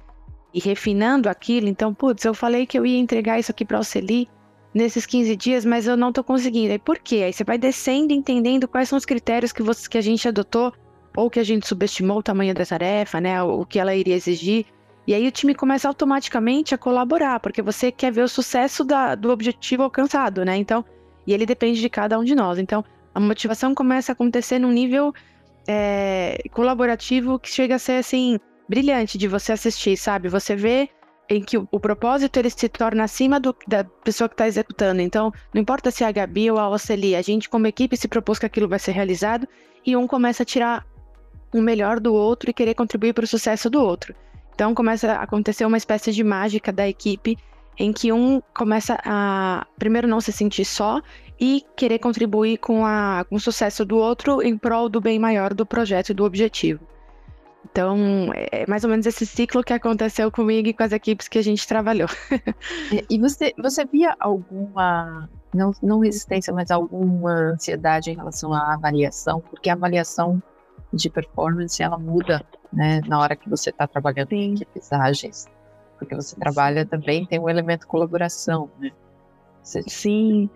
[0.54, 3.84] e refinando aquilo, então, putz, eu falei que eu ia entregar isso aqui para o
[3.84, 4.30] Celi
[4.74, 6.72] nesses 15 dias, mas eu não estou conseguindo.
[6.72, 7.24] Aí por quê?
[7.26, 10.72] Aí você vai descendo entendendo quais são os critérios que, você, que a gente adotou
[11.16, 13.42] ou que a gente subestimou o tamanho da tarefa, né?
[13.44, 14.66] O que ela iria exigir.
[15.08, 19.16] E aí o time começa automaticamente a colaborar, porque você quer ver o sucesso da,
[19.16, 20.56] do objetivo alcançado, né?
[20.58, 20.86] Então,
[21.26, 22.60] e ele depende de cada um de nós.
[22.60, 22.84] Então,
[23.14, 25.14] a motivação começa a acontecer num nível
[25.68, 30.30] é, colaborativo que chega a ser assim brilhante de você assistir, sabe?
[30.30, 30.90] Você vê
[31.30, 35.02] em que o, o propósito ele se torna acima do, da pessoa que está executando.
[35.02, 38.08] Então, não importa se é a Gabi ou a Oceli, a gente como equipe se
[38.08, 39.48] propôs que aquilo vai ser realizado
[39.86, 40.86] e um começa a tirar
[41.54, 44.16] o melhor do outro e querer contribuir para o sucesso do outro.
[44.54, 47.38] Então começa a acontecer uma espécie de mágica da equipe
[47.78, 51.02] em que um começa a primeiro não se sentir só
[51.40, 55.54] e querer contribuir com, a, com o sucesso do outro em prol do bem maior
[55.54, 56.86] do projeto e do objetivo.
[57.72, 57.98] Então,
[58.34, 61.42] é mais ou menos esse ciclo que aconteceu comigo e com as equipes que a
[61.42, 62.10] gente trabalhou.
[63.10, 69.40] e você, você via alguma, não, não resistência, mas alguma ansiedade em relação à avaliação?
[69.40, 70.42] Porque a avaliação
[70.92, 74.36] de performance, ela muda, né, na hora que você está trabalhando Sim.
[74.36, 75.48] em equipes ágeis.
[75.98, 78.92] Porque você trabalha também, tem um elemento colaboração, né?
[79.62, 79.84] Você...
[79.88, 80.50] Sim.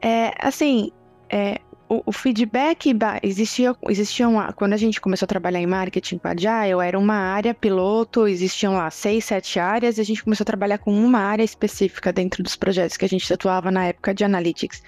[0.00, 0.90] É, assim,
[1.30, 6.18] é, o, o, feedback existia, existia uma, quando a gente começou a trabalhar em marketing
[6.18, 10.42] com Agile, era uma área piloto, existiam lá seis, sete áreas, e a gente começou
[10.42, 14.12] a trabalhar com uma área específica dentro dos projetos que a gente atuava na época
[14.12, 14.82] de analytics.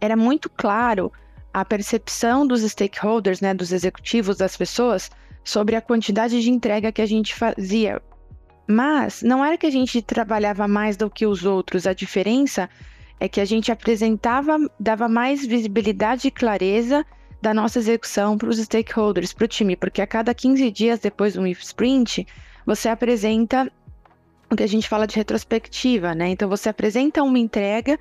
[0.00, 1.10] Era muito claro
[1.52, 5.10] a percepção dos stakeholders, né, dos executivos, das pessoas,
[5.44, 8.00] sobre a quantidade de entrega que a gente fazia.
[8.66, 12.68] Mas não era que a gente trabalhava mais do que os outros, a diferença
[13.20, 17.04] é que a gente apresentava, dava mais visibilidade e clareza
[17.40, 21.34] da nossa execução para os stakeholders, para o time, porque a cada 15 dias depois
[21.34, 22.26] do sprint,
[22.64, 23.70] você apresenta
[24.50, 26.28] o que a gente fala de retrospectiva, né?
[26.28, 27.98] Então você apresenta uma entrega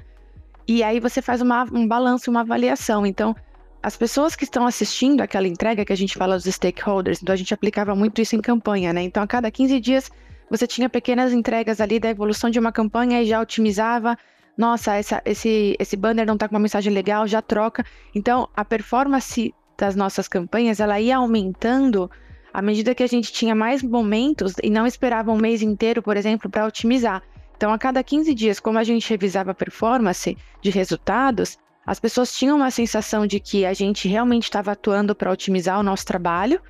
[0.68, 3.06] e aí você faz uma, um balanço, uma avaliação.
[3.06, 3.36] Então,
[3.84, 7.36] as pessoas que estão assistindo aquela entrega que a gente fala dos stakeholders, então a
[7.36, 9.04] gente aplicava muito isso em campanha, né?
[9.04, 10.10] Então, a cada 15 dias
[10.50, 14.18] você tinha pequenas entregas ali da evolução de uma campanha e já otimizava.
[14.58, 17.86] Nossa, essa, esse, esse banner não está com uma mensagem legal, já troca.
[18.16, 22.10] Então, a performance das nossas campanhas, ela ia aumentando
[22.54, 26.16] à medida que a gente tinha mais momentos e não esperava um mês inteiro, por
[26.16, 27.22] exemplo, para otimizar.
[27.58, 32.34] Então, a cada 15 dias, como a gente revisava a performance de resultados, as pessoas
[32.34, 36.62] tinham uma sensação de que a gente realmente estava atuando para otimizar o nosso trabalho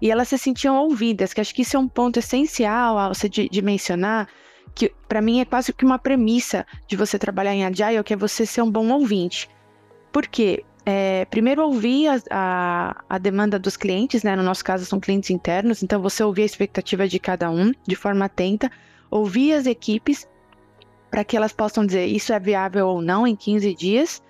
[0.00, 3.28] e elas se sentiam ouvidas, que acho que isso é um ponto essencial a você
[3.28, 4.28] de, de mencionar,
[4.74, 8.16] que para mim é quase que uma premissa de você trabalhar em Agile, que é
[8.16, 9.48] você ser um bom ouvinte.
[10.12, 10.64] Por quê?
[10.86, 14.34] É, primeiro ouvir a, a, a, demanda dos clientes, né?
[14.34, 17.94] No nosso caso são clientes internos, então você ouvir a expectativa de cada um de
[17.94, 18.70] forma atenta,
[19.10, 20.26] ouvir as equipes
[21.10, 24.22] para que elas possam dizer isso é viável ou não em 15 dias.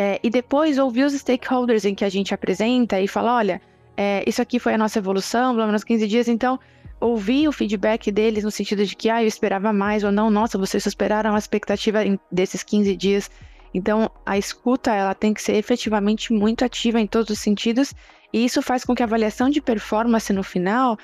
[0.00, 3.60] É, e depois ouvir os stakeholders em que a gente apresenta e fala, olha,
[3.96, 6.56] é, isso aqui foi a nossa evolução, pelo menos 15 dias, então
[7.00, 10.56] ouvir o feedback deles no sentido de que, ah, eu esperava mais ou não, nossa,
[10.56, 11.98] vocês esperaram a expectativa
[12.30, 13.28] desses 15 dias.
[13.74, 17.92] Então, a escuta, ela tem que ser efetivamente muito ativa em todos os sentidos,
[18.32, 20.96] e isso faz com que a avaliação de performance no final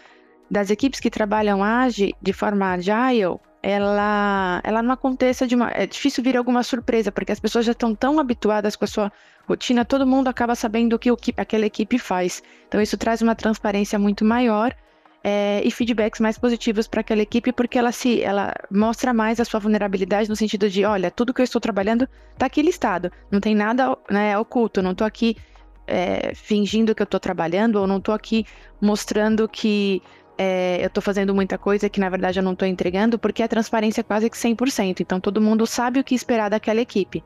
[0.48, 5.70] das equipes que trabalham age de forma agile ela, ela não aconteça de uma.
[5.70, 9.12] É difícil vir alguma surpresa, porque as pessoas já estão tão habituadas com a sua
[9.48, 12.42] rotina, todo mundo acaba sabendo o que, o que aquela equipe faz.
[12.68, 14.74] Então, isso traz uma transparência muito maior
[15.22, 19.46] é, e feedbacks mais positivos para aquela equipe, porque ela se ela mostra mais a
[19.46, 23.40] sua vulnerabilidade no sentido de, olha, tudo que eu estou trabalhando está aqui listado, não
[23.40, 25.38] tem nada né, oculto, não estou aqui
[25.86, 28.44] é, fingindo que eu estou trabalhando, ou não estou aqui
[28.78, 30.02] mostrando que
[30.36, 33.48] é, eu estou fazendo muita coisa que na verdade eu não estou entregando, porque a
[33.48, 35.00] transparência é quase que 100%.
[35.00, 37.22] Então todo mundo sabe o que esperar daquela equipe.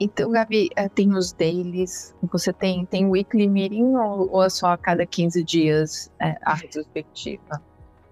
[0.00, 4.72] Então, Gabi, é, tem os dailies, você tem, tem weekly meeting ou, ou é só
[4.72, 7.62] a cada 15 dias é, a retrospectiva?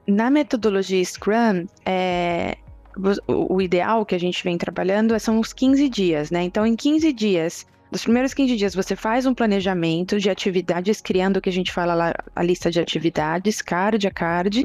[0.07, 2.57] Na metodologia Scrum, é,
[3.27, 6.43] o, o ideal que a gente vem trabalhando são os 15 dias, né?
[6.43, 11.37] Então, em 15 dias, nos primeiros 15 dias, você faz um planejamento de atividades, criando
[11.37, 14.65] o que a gente fala lá, a lista de atividades, card a card,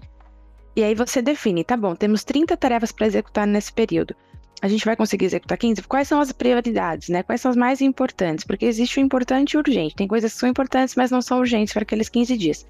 [0.74, 4.16] e aí você define, tá bom, temos 30 tarefas para executar nesse período.
[4.62, 5.82] A gente vai conseguir executar 15?
[5.84, 7.22] Quais são as prioridades, né?
[7.22, 8.46] Quais são as mais importantes?
[8.46, 9.96] Porque existe o importante e o urgente.
[9.96, 12.66] Tem coisas que são importantes, mas não são urgentes para aqueles 15 dias.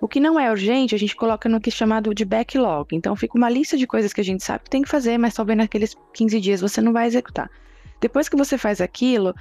[0.00, 2.88] O que não é urgente, a gente coloca no que é chamado de backlog.
[2.96, 5.34] Então, fica uma lista de coisas que a gente sabe que tem que fazer, mas
[5.34, 7.48] talvez naqueles 15 dias você não vai executar.
[8.00, 9.34] Depois que você faz aquilo,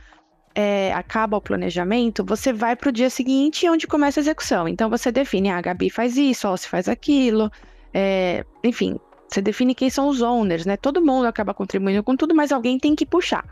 [0.56, 4.68] é, acaba o planejamento, você vai para o dia seguinte, onde começa a execução.
[4.68, 7.52] Então, você define, ah, a Gabi faz isso, a Alce faz aquilo,
[7.94, 10.76] é, enfim, você define quem são os owners, né?
[10.78, 13.46] Todo mundo acaba contribuindo com tudo, mas alguém tem que puxar.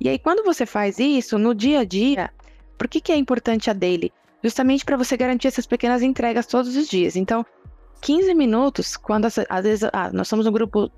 [0.00, 2.30] E aí, quando você faz isso, no dia a dia,
[2.76, 4.12] por que, que é importante a daily?
[4.46, 7.16] justamente para você garantir essas pequenas entregas todos os dias.
[7.16, 7.44] Então,
[8.00, 10.90] 15 minutos, quando às vezes ah, nós somos um grupo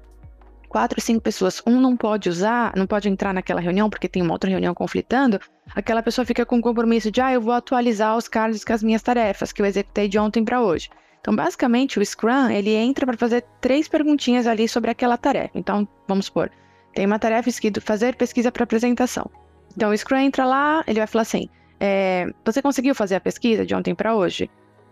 [0.68, 4.32] quatro, cinco pessoas, um não pode usar, não pode entrar naquela reunião porque tem uma
[4.32, 5.40] outra reunião conflitando,
[5.74, 8.82] aquela pessoa fica com o compromisso de, ah, eu vou atualizar os cards com as
[8.82, 10.88] minhas tarefas que eu executei de ontem para hoje.
[11.20, 15.50] Então, basicamente, o Scrum, ele entra para fazer três perguntinhas ali sobre aquela tarefa.
[15.54, 16.50] Então, vamos supor,
[16.94, 19.30] tem uma tarefa escrito fazer pesquisa para apresentação.
[19.76, 21.48] Então, o Scrum entra lá, ele vai falar assim,
[21.80, 24.50] é, você conseguiu fazer a pesquisa de ontem para hoje?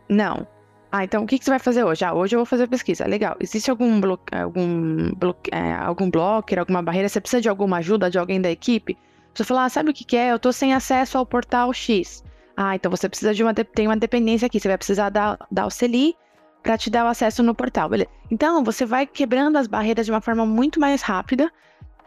[0.08, 0.46] Não.
[0.90, 2.04] Ah, então o que, que, você vai fazer hoje?
[2.04, 3.06] Ah, hoje eu vou fazer pesquisa.
[3.06, 3.36] Legal.
[3.40, 7.08] Existe algum, blo algum, blo é, algum blocker, alguma barreira?
[7.08, 8.96] Você precisa de alguma ajuda de alguém da equipe?
[9.34, 10.30] Você fala, ah, sabe o que, que é?
[10.30, 12.24] Eu estou sem acesso ao portal X.
[12.56, 14.58] Ah, então você precisa de uma tem uma dependência aqui.
[14.58, 16.16] Você vai precisar dar o CELI
[16.62, 17.88] para te dar o acesso no portal.
[17.88, 18.10] Beleza.
[18.30, 21.50] Então você vai quebrando as barreiras de uma forma muito mais rápida.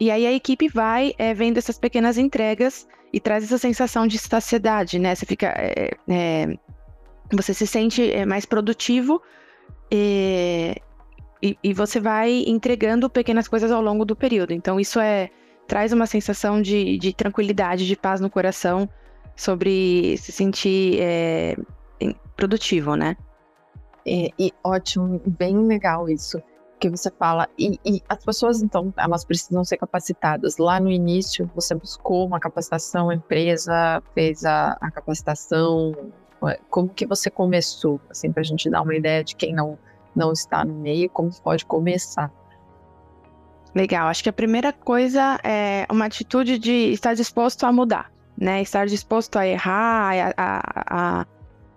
[0.00, 4.18] E aí a equipe vai é, vendo essas pequenas entregas e traz essa sensação de
[4.18, 5.14] saciedade, né?
[5.14, 5.48] Você fica.
[5.56, 6.58] É, é,
[7.32, 9.22] você se sente é, mais produtivo
[9.90, 10.76] e,
[11.42, 14.52] e, e, você vai entregando pequenas coisas ao longo do período.
[14.52, 15.30] Então, isso é
[15.66, 18.88] traz uma sensação de, de tranquilidade, de paz no coração
[19.36, 21.56] sobre se sentir é,
[22.36, 23.16] produtivo, né?
[24.04, 26.42] É, e ótimo, bem legal isso
[26.80, 27.48] que você fala.
[27.58, 30.56] E, e, as pessoas, então, elas precisam ser capacitadas.
[30.56, 35.94] Lá no início, você buscou uma capacitação, a empresa fez a, a capacitação.
[36.68, 38.00] Como que você começou?
[38.10, 39.78] Assim, para a gente dar uma ideia de quem não,
[40.14, 42.32] não está no meio, como pode começar.
[43.74, 48.60] Legal, acho que a primeira coisa é uma atitude de estar disposto a mudar, né?
[48.62, 51.26] Estar disposto a errar, a, a, a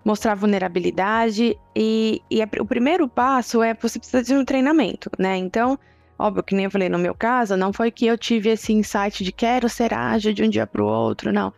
[0.03, 1.55] mostrar vulnerabilidade.
[1.75, 5.37] E, e a, o primeiro passo é você precisa de um treinamento, né?
[5.37, 5.77] Então,
[6.17, 9.23] óbvio que nem eu falei no meu caso, não foi que eu tive esse insight
[9.23, 11.53] de quero ser ágil de um dia para o outro, não.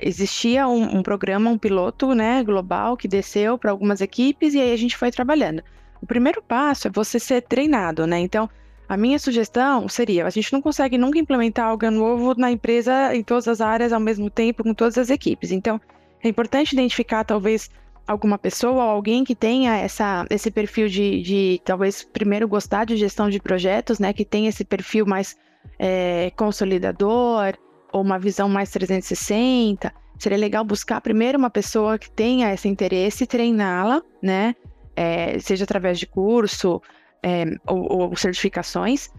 [0.00, 4.72] Existia um, um, programa, um piloto, né, global que desceu para algumas equipes e aí
[4.72, 5.62] a gente foi trabalhando.
[6.00, 8.18] O primeiro passo é você ser treinado, né?
[8.18, 8.48] Então,
[8.88, 13.22] a minha sugestão seria: a gente não consegue nunca implementar algo novo na empresa em
[13.22, 15.50] todas as áreas ao mesmo tempo, com todas as equipes.
[15.50, 15.80] Então,
[16.22, 17.70] é importante identificar, talvez,
[18.06, 22.96] alguma pessoa ou alguém que tenha essa, esse perfil de, de, talvez, primeiro gostar de
[22.96, 24.12] gestão de projetos, né?
[24.12, 25.36] Que tenha esse perfil mais
[25.78, 27.54] é, consolidador
[27.94, 29.92] ou uma visão mais 360.
[30.18, 34.54] Seria legal buscar primeiro uma pessoa que tenha esse interesse e treiná-la, né?
[34.96, 36.82] É, seja através de curso
[37.22, 39.10] é, ou, ou certificações,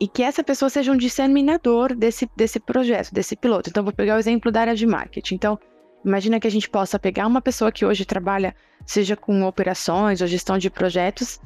[0.00, 3.70] e que essa pessoa seja um disseminador desse, desse projeto, desse piloto.
[3.70, 5.34] Então, vou pegar o exemplo da área de marketing.
[5.34, 5.58] Então,
[6.04, 8.54] Imagina que a gente possa pegar uma pessoa que hoje trabalha,
[8.84, 11.40] seja com operações ou gestão de projetos,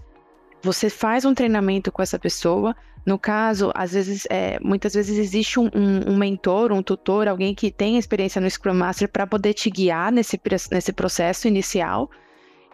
[0.67, 2.75] você faz um treinamento com essa pessoa.
[3.05, 7.55] No caso, às vezes, é, muitas vezes existe um, um, um, mentor, um tutor, alguém
[7.55, 10.41] que tem experiência no Scrum Master para poder te guiar nesse,
[10.73, 12.11] nesse processo inicial.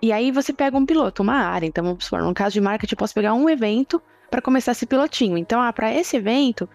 [0.00, 1.66] E aí você pega um piloto, uma área.
[1.66, 4.86] Então, vamos supor, no caso de marketing, eu posso pegar um evento para começar esse
[4.86, 5.36] pilotinho.
[5.36, 6.66] Então, ah, para esse evento,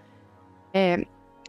[0.71, 1.03] é,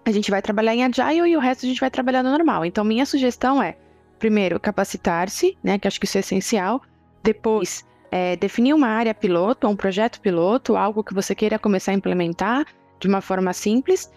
[0.04, 2.64] a gente vai trabalhar em Agile e o resto a gente vai trabalhar no normal.
[2.64, 3.76] Então, minha sugestão é,
[4.18, 6.80] primeiro, capacitar-se, né, que acho que isso é essencial.
[7.22, 11.94] Depois, é, definir uma área piloto, um projeto piloto, algo que você queira começar a
[11.94, 12.66] implementar
[12.98, 14.10] de uma forma simples.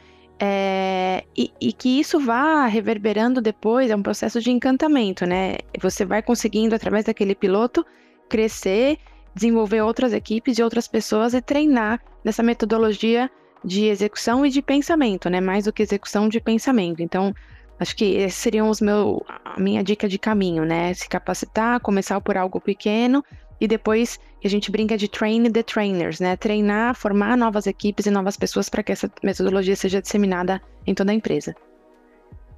[0.44, 5.58] É, e, e, que isso vá reverberando depois, é um processo de encantamento, né?
[5.80, 7.86] Você vai conseguindo, através daquele piloto,
[8.28, 8.98] crescer,
[9.36, 13.30] desenvolver outras equipes e outras pessoas e treinar nessa metodologia
[13.64, 15.40] de execução e de pensamento, né?
[15.40, 17.04] Mais do que execução de pensamento.
[17.04, 17.36] Então,
[17.80, 20.92] acho que esses seriam os meu, a minha dica de caminho, né?
[20.96, 23.24] Se capacitar, começar por algo pequeno
[23.62, 26.36] e depois que a gente brinca de train the trainers, né?
[26.36, 31.12] Treinar, formar novas equipes e novas pessoas para que essa metodologia seja disseminada em toda
[31.12, 31.56] a empresa.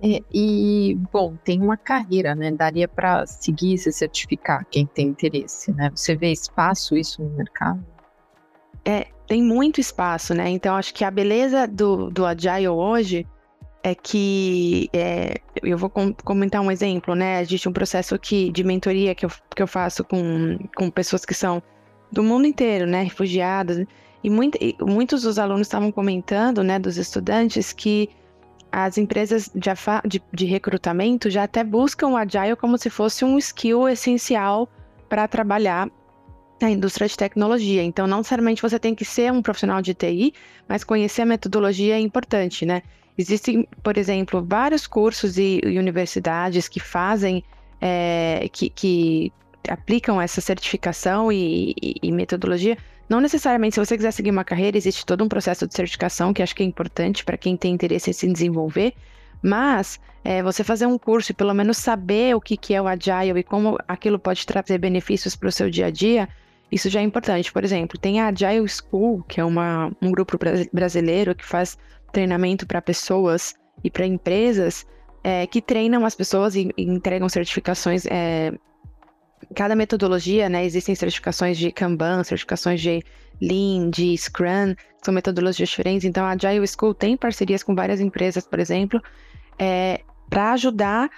[0.01, 2.51] É, e, bom, tem uma carreira, né?
[2.51, 5.91] Daria para seguir se certificar quem tem interesse, né?
[5.93, 7.85] Você vê espaço isso no mercado?
[8.85, 10.49] É, tem muito espaço, né?
[10.49, 13.27] Então, acho que a beleza do, do Agile hoje
[13.83, 17.41] é que é, eu vou com, comentar um exemplo, né?
[17.41, 21.33] Existe um processo aqui de mentoria que eu, que eu faço com, com pessoas que
[21.33, 21.61] são
[22.09, 23.03] do mundo inteiro, né?
[23.03, 23.85] Refugiadas.
[24.23, 28.09] E, muito, e muitos dos alunos estavam comentando, né, dos estudantes, que
[28.71, 29.69] as empresas de,
[30.07, 34.69] de, de recrutamento já até buscam o Agile como se fosse um skill essencial
[35.09, 35.89] para trabalhar
[36.61, 37.83] na indústria de tecnologia.
[37.83, 40.33] Então, não necessariamente você tem que ser um profissional de TI,
[40.69, 42.81] mas conhecer a metodologia é importante, né?
[43.17, 47.43] Existem, por exemplo, vários cursos e, e universidades que fazem,
[47.79, 49.31] é, que, que,
[49.69, 52.77] aplicam essa certificação e, e, e, metodologia.
[53.07, 56.41] Não necessariamente, se você quiser seguir uma carreira, existe todo um processo de certificação que
[56.41, 58.93] acho que é importante para quem tem interesse em se desenvolver,
[59.41, 62.87] mas é, você fazer um curso e pelo menos saber o que, que é o
[62.87, 66.27] Agile e como aquilo pode trazer benefícios para o seu dia a dia,
[66.71, 67.51] isso já é importante.
[67.51, 70.37] Por exemplo, tem a Agile School, que é uma, um grupo
[70.71, 71.77] brasileiro que faz
[72.13, 74.85] treinamento para pessoas e para empresas
[75.23, 78.05] é, que treinam as pessoas e, e entregam certificações.
[78.05, 78.53] É,
[79.55, 80.63] cada metodologia, né?
[80.65, 83.03] Existem certificações de Kanban, certificações de
[83.41, 86.05] Lean, de Scrum, são metodologias diferentes.
[86.05, 89.01] Então, a Agile School tem parcerias com várias empresas, por exemplo,
[89.59, 91.09] é, para ajudar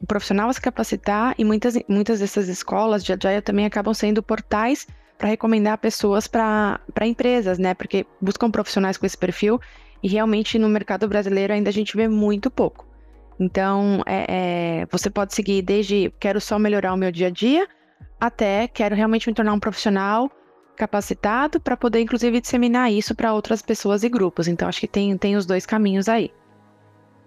[0.00, 4.22] o profissional a se capacitar e muitas, muitas dessas escolas de Agile também acabam sendo
[4.22, 4.86] portais
[5.18, 7.74] para recomendar pessoas para empresas, né?
[7.74, 9.60] Porque buscam profissionais com esse perfil
[10.06, 12.86] e realmente no mercado brasileiro ainda a gente vê muito pouco.
[13.40, 17.66] Então, é, é, você pode seguir desde quero só melhorar o meu dia a dia
[18.20, 20.30] até quero realmente me tornar um profissional
[20.76, 24.46] capacitado para poder, inclusive, disseminar isso para outras pessoas e grupos.
[24.46, 26.32] Então, acho que tem, tem os dois caminhos aí.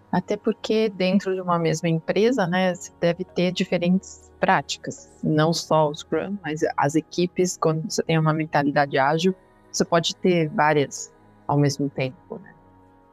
[0.10, 5.90] Até porque dentro de uma mesma empresa, né, você deve ter diferentes práticas, não só
[5.90, 9.36] o Scrum, mas as equipes, quando você tem uma mentalidade ágil,
[9.70, 11.12] você pode ter várias
[11.46, 12.54] ao mesmo tempo, né?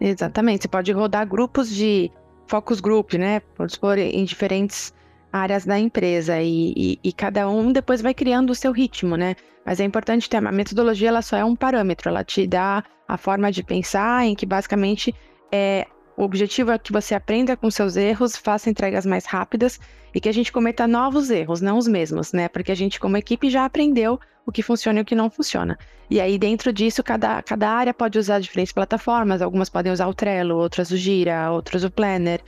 [0.00, 2.11] Exatamente, você pode rodar grupos de
[2.46, 4.94] focus group, né, por expor em diferentes
[5.32, 9.35] áreas da empresa e, e, e, cada um depois vai criando o seu ritmo, né?
[9.64, 13.16] Mas é importante ter a metodologia, ela só é um parâmetro, ela te dá a
[13.16, 15.14] forma de pensar em que basicamente
[15.52, 19.79] é o objetivo é que você aprenda com seus erros, faça entregas mais rápidas
[20.14, 22.48] e que a gente cometa novos erros, não os mesmos, né?
[22.48, 25.79] Porque a gente, como equipe, já aprendeu o que funciona e o que não funciona.
[26.09, 30.14] E aí, dentro disso, cada, cada área pode usar diferentes plataformas, algumas podem usar o
[30.14, 32.40] Trello, outras o Gira, outras o Planner.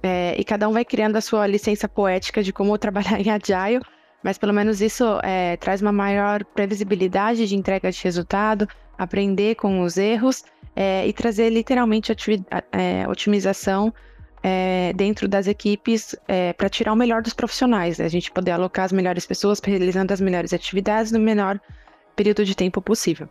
[0.00, 3.82] É, e cada um vai criando a sua licença poética de como trabalhar em Agile,
[4.22, 9.80] mas pelo menos isso é, traz uma maior previsibilidade de entrega de resultado, aprender com
[9.80, 10.44] os erros
[10.80, 12.14] é, e trazer literalmente
[12.70, 13.92] é, otimização
[14.40, 18.04] é, dentro das equipes é, para tirar o melhor dos profissionais, né?
[18.04, 21.60] a gente poder alocar as melhores pessoas realizando as melhores atividades no menor
[22.14, 23.28] período de tempo possível.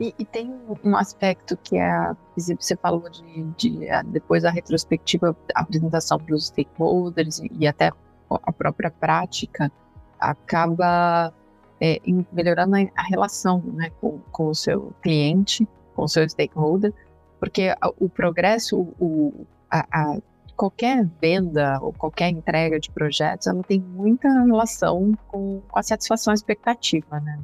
[0.00, 0.52] E, e tem
[0.82, 6.48] um aspecto que é, você falou de, de depois da retrospectiva, a apresentação para os
[6.48, 7.92] stakeholders e, e, até
[8.28, 9.70] a própria prática
[10.18, 11.32] acaba
[11.80, 12.00] é,
[12.32, 15.64] melhorando a relação né, com, com o seu cliente
[15.96, 16.92] com o seu stakeholder,
[17.40, 20.18] porque o progresso, o, a, a,
[20.54, 26.32] qualquer venda ou qualquer entrega de projetos, ela tem muita relação com, com a satisfação
[26.34, 27.40] expectativa, né?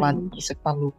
[0.00, 0.94] Lado que você falou.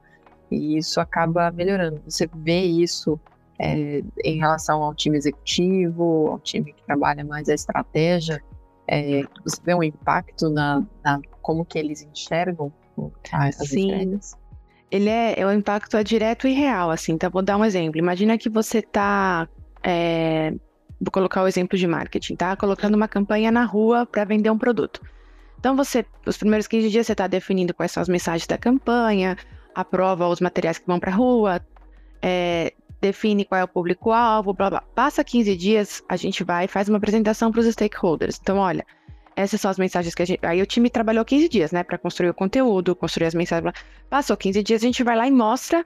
[0.52, 2.02] E isso acaba melhorando.
[2.06, 3.20] Você vê isso
[3.60, 8.42] é, em relação ao time executivo, ao time que trabalha mais a estratégia,
[8.88, 12.74] é, você vê um impacto na, na, como que eles enxergam
[13.32, 13.92] as Sim.
[13.92, 14.36] entregas?
[14.92, 17.14] Ele é, é o impacto é direto e real, assim.
[17.14, 17.98] Então, vou dar um exemplo.
[17.98, 19.48] Imagina que você está,
[19.84, 20.52] é,
[21.00, 22.56] vou colocar o exemplo de marketing, tá?
[22.56, 25.02] Colocando uma campanha na rua para vender um produto.
[25.60, 29.38] Então, você, os primeiros 15 dias, você está definindo quais são as mensagens da campanha,
[29.76, 31.62] aprova os materiais que vão para a rua,
[32.22, 34.84] é, define qual é o público-alvo, blá blá.
[34.96, 38.40] Passa 15 dias, a gente vai e faz uma apresentação para os stakeholders.
[38.42, 38.86] Então, olha,
[39.40, 40.46] essas são as mensagens que a gente.
[40.46, 43.74] Aí o time trabalhou 15 dias, né, para construir o conteúdo, construir as mensagens.
[44.10, 45.86] Passou 15 dias, a gente vai lá e mostra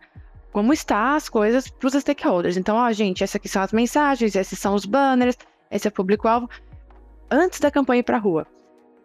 [0.51, 2.57] como está as coisas para os stakeholders.
[2.57, 5.37] Então, ó, gente, essas aqui são as mensagens, esses são os banners,
[5.69, 6.49] esse é o público-alvo.
[7.29, 8.47] Antes da campanha para rua.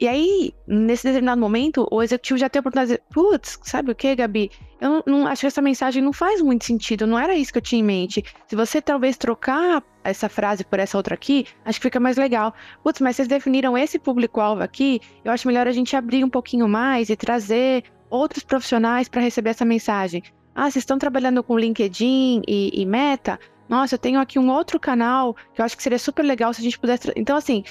[0.01, 3.91] E aí, nesse determinado momento, o executivo já tem a oportunidade de dizer, putz, sabe
[3.91, 4.49] o que, Gabi?
[4.81, 7.59] Eu não, não, acho que essa mensagem não faz muito sentido, não era isso que
[7.59, 8.25] eu tinha em mente.
[8.47, 12.55] Se você talvez trocar essa frase por essa outra aqui, acho que fica mais legal.
[12.85, 16.69] Putz, mas vocês definiram esse público-alvo aqui, eu acho melhor a gente abrir um pouquinho
[16.69, 20.23] mais e trazer outros profissionais para receber essa mensagem.
[20.55, 23.39] Ah, vocês estão trabalhando com LinkedIn e, e Meta?
[23.69, 26.61] Nossa, eu tenho aqui um outro canal que eu acho que seria super legal se
[26.61, 27.13] a gente pudesse.
[27.15, 27.63] Então, assim,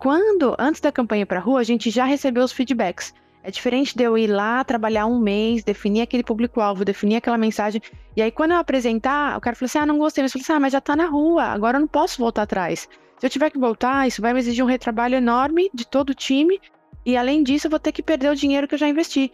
[0.00, 3.12] quando, antes da campanha para rua, a gente já recebeu os feedbacks.
[3.42, 7.82] É diferente de eu ir lá, trabalhar um mês, definir aquele público-alvo, definir aquela mensagem.
[8.16, 10.22] E aí, quando eu apresentar, o cara falou assim: ah, não gostei.
[10.22, 12.42] Mas eu falei assim: ah, mas já tá na rua, agora eu não posso voltar
[12.42, 12.88] atrás.
[13.18, 16.14] Se eu tiver que voltar, isso vai me exigir um retrabalho enorme de todo o
[16.14, 16.58] time.
[17.04, 19.30] E além disso, eu vou ter que perder o dinheiro que eu já investi.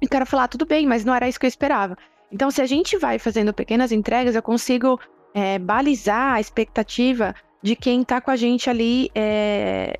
[0.00, 1.96] E o cara falou: ah, tudo bem, mas não era isso que eu esperava.
[2.30, 5.00] Então, se a gente vai fazendo pequenas entregas, eu consigo
[5.34, 9.98] é, balizar a expectativa de quem está com a gente ali é,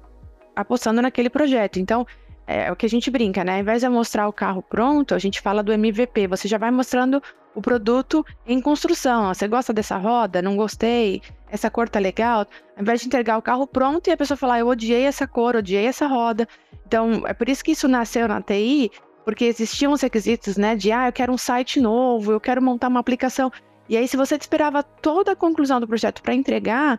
[0.55, 1.79] apostando naquele projeto.
[1.79, 2.07] Então,
[2.47, 3.55] é, é o que a gente brinca, né?
[3.55, 6.27] Ao invés de mostrar o carro pronto, a gente fala do MVP.
[6.27, 7.23] Você já vai mostrando
[7.55, 9.33] o produto em construção.
[9.33, 10.41] Você gosta dessa roda?
[10.41, 11.23] Não gostei?
[11.51, 12.47] Essa cor tá legal?
[12.77, 15.57] Ao invés de entregar o carro pronto e a pessoa falar, eu odiei essa cor,
[15.57, 16.49] odiei essa roda.
[16.87, 18.91] Então, é por isso que isso nasceu na TI,
[19.25, 20.75] porque existiam os requisitos, né?
[20.75, 23.51] De, ah, eu quero um site novo, eu quero montar uma aplicação.
[23.89, 26.99] E aí, se você esperava toda a conclusão do projeto para entregar,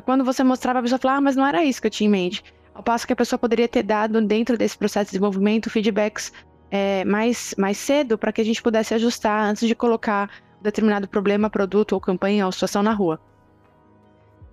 [0.00, 2.10] quando você mostrava, a pessoa falava, ah, mas não era isso que eu tinha em
[2.10, 2.42] mente.
[2.74, 6.32] Ao passo que a pessoa poderia ter dado dentro desse processo de desenvolvimento feedbacks
[6.70, 10.30] é, mais, mais cedo para que a gente pudesse ajustar antes de colocar
[10.60, 13.20] determinado problema, produto ou campanha ou situação na rua.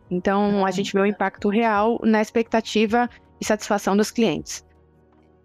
[0.09, 3.09] Então, a gente vê o impacto real na expectativa
[3.41, 4.63] e satisfação dos clientes.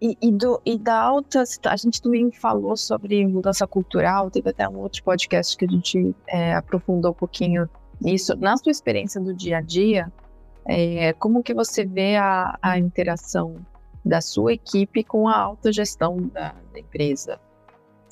[0.01, 4.67] E, e, do, e da alta, a gente também falou sobre mudança cultural, teve até
[4.69, 7.69] um outro podcast que a gente é, aprofundou um pouquinho
[7.99, 8.35] nisso.
[8.37, 10.11] Na sua experiência do dia a dia,
[10.65, 13.55] é, como que você vê a, a, interação
[14.03, 17.39] da sua equipe com a autogestão da, da empresa?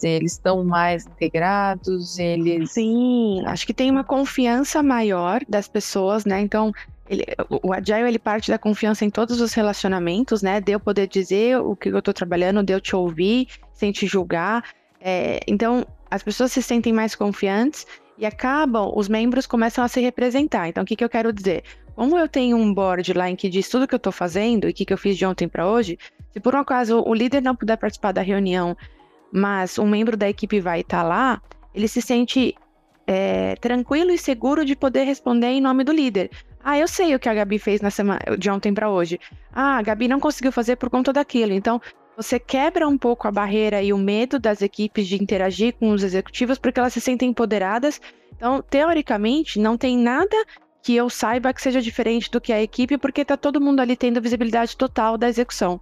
[0.02, 2.72] Eles estão mais integrados, eles...
[2.72, 6.40] Sim, acho que tem uma confiança maior das pessoas, né?
[6.40, 6.72] Então,
[7.10, 7.26] ele,
[7.64, 10.62] o Agile, ele parte da confiança em todos os relacionamentos, né?
[10.62, 14.06] De eu poder dizer o que eu estou trabalhando, de eu te ouvir, sem te
[14.06, 14.64] julgar.
[15.02, 17.86] É, então, as pessoas se sentem mais confiantes
[18.18, 20.68] e acabam, os membros começam a se representar.
[20.68, 21.64] Então, o que, que eu quero dizer?
[21.96, 24.72] Como eu tenho um board lá em que diz tudo que eu estou fazendo e
[24.72, 25.98] o que, que eu fiz de ontem para hoje,
[26.32, 28.76] se por um acaso o líder não puder participar da reunião,
[29.32, 31.42] mas um membro da equipe vai estar tá lá,
[31.74, 32.56] ele se sente
[33.06, 36.30] é, tranquilo e seguro de poder responder em nome do líder.
[36.64, 39.20] Ah, eu sei o que a Gabi fez na semana de ontem para hoje.
[39.54, 41.54] Ah, a Gabi não conseguiu fazer por conta daquilo.
[41.54, 41.82] Então,
[42.18, 46.02] você quebra um pouco a barreira e o medo das equipes de interagir com os
[46.02, 48.02] executivos porque elas se sentem empoderadas.
[48.36, 50.36] Então, teoricamente, não tem nada
[50.82, 53.96] que eu saiba que seja diferente do que a equipe, porque está todo mundo ali
[53.96, 55.80] tendo visibilidade total da execução.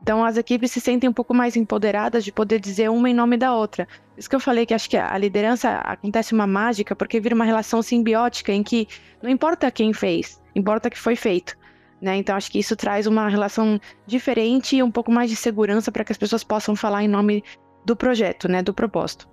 [0.00, 3.36] Então as equipes se sentem um pouco mais empoderadas de poder dizer uma em nome
[3.36, 3.86] da outra.
[4.16, 7.44] Isso que eu falei que acho que a liderança acontece uma mágica, porque vira uma
[7.44, 8.86] relação simbiótica em que
[9.22, 11.56] não importa quem fez, importa que foi feito.
[12.02, 12.16] Né?
[12.16, 16.02] Então acho que isso traz uma relação diferente e um pouco mais de segurança para
[16.02, 17.44] que as pessoas possam falar em nome
[17.86, 19.28] do projeto, né, do propósito.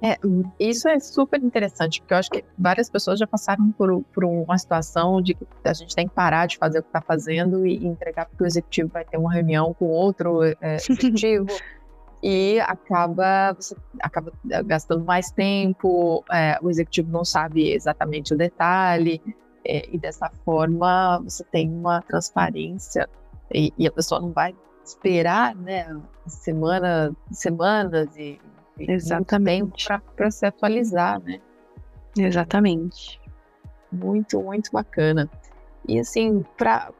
[0.00, 0.16] É,
[0.58, 4.56] isso é super interessante, porque eu acho que várias pessoas já passaram por, por uma
[4.58, 7.84] situação de que a gente tem que parar de fazer o que está fazendo e
[7.84, 10.56] entregar porque o executivo vai ter uma reunião com outro é,
[10.88, 11.46] executivo
[12.22, 14.32] e acaba você acaba
[14.64, 19.20] gastando mais tempo, é, o executivo não sabe exatamente o detalhe
[19.64, 23.08] é, e dessa forma você tem uma transparência
[23.52, 24.54] e, e a pessoa não vai
[24.84, 25.86] esperar, né,
[26.26, 28.40] semana, semanas e
[28.78, 29.88] Exatamente.
[30.16, 31.40] Para se atualizar, né?
[32.16, 33.20] Exatamente.
[33.90, 35.30] Muito, muito bacana.
[35.86, 36.92] E assim, para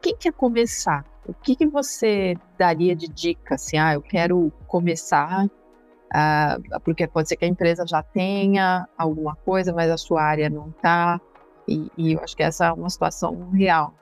[0.00, 3.54] quem quer começar, o que, que você daria de dica?
[3.54, 9.36] Assim, ah, eu quero começar, uh, porque pode ser que a empresa já tenha alguma
[9.36, 11.20] coisa, mas a sua área não está.
[11.68, 13.94] E, e eu acho que essa é uma situação real.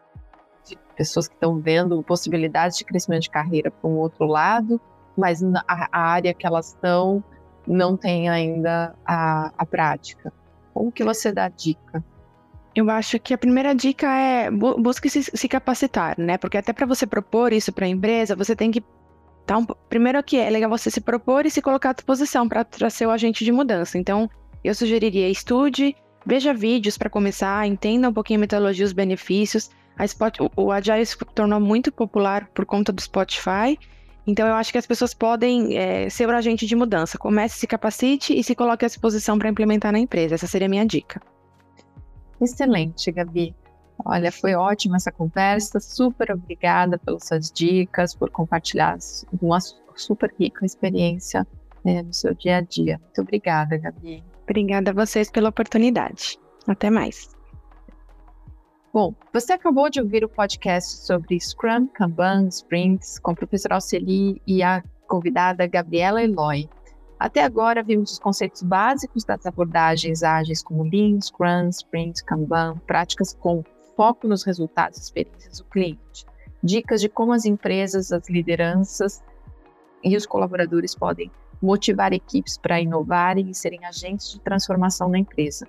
[0.67, 4.81] De pessoas que estão vendo possibilidades de crescimento de carreira para um outro lado,
[5.17, 7.23] mas a, a área que elas estão
[7.67, 10.33] não tem ainda a, a prática.
[10.73, 12.05] Como que você dá dica?
[12.75, 16.37] Eu acho que a primeira dica é bu busque se, se, capacitar, né?
[16.37, 18.83] Porque até para você propor isso para a empresa, você tem que
[19.47, 22.91] tá um, primeiro que é legal você se propor e se colocar à disposição para
[22.91, 23.97] ser o agente de mudança.
[23.97, 24.29] Então,
[24.65, 25.95] eu sugeriria estude,
[26.25, 29.71] veja vídeos para começar, entenda um pouquinho a metodologia, os benefícios.
[29.97, 33.79] A Spot, o, Agile se tornou muito popular por conta do Spotify
[34.27, 37.19] então, eu acho que as pessoas podem é, ser o agente de mudança.
[37.19, 40.35] Comece, se capacite e se coloque à disposição para implementar na empresa.
[40.35, 41.21] Essa seria a minha dica.
[42.41, 43.55] Excelente, Gabi.
[44.05, 45.79] Olha, foi ótima essa conversa.
[45.79, 48.97] Super obrigada pelas suas dicas, por compartilhar
[49.41, 49.59] uma
[49.95, 51.47] super rica experiência
[51.85, 52.99] né, no seu dia a dia.
[52.99, 54.25] Muito obrigada, Gabi.
[54.45, 56.39] Obrigada a vocês pela oportunidade.
[56.67, 57.35] Até mais.
[58.93, 64.41] Bom, você acabou de ouvir o podcast sobre Scrum, Kanban, Sprints com a professora Alceli
[64.47, 66.69] e a convidada Gabriela Eloy.
[67.19, 73.35] Até agora, vimos os conceitos básicos das abordagens ágeis como Lean, Scrum, Sprint, Kanban, práticas
[73.35, 73.65] com
[73.97, 76.27] foco nos resultados e experiências do cliente,
[76.63, 79.23] dicas de como as empresas, as lideranças
[80.03, 81.31] e os colaboradores podem
[81.65, 85.67] motivar equipes para inovarem e serem agentes de transformação na empresa.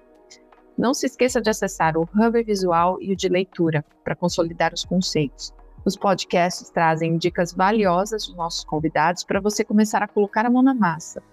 [0.77, 4.83] Não se esqueça de acessar o Hub Visual e o de leitura para consolidar os
[4.83, 5.53] conceitos.
[5.85, 10.61] Os podcasts trazem dicas valiosas dos nossos convidados para você começar a colocar a mão
[10.61, 11.23] na massa.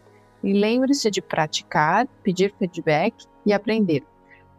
[0.44, 4.04] E lembre-se de praticar, pedir feedback e aprender.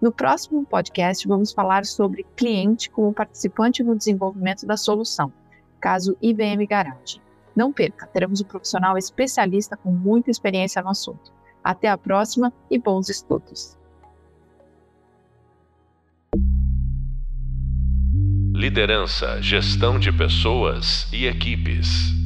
[0.02, 5.32] No próximo podcast, vamos falar sobre cliente como participante no desenvolvimento da solução,
[5.80, 7.23] caso IBM Garage.
[7.56, 11.32] Não perca, teremos um profissional especialista com muita experiência no assunto.
[11.64, 13.78] Até a próxima e bons estudos!
[18.56, 22.23] Liderança, gestão de pessoas e equipes.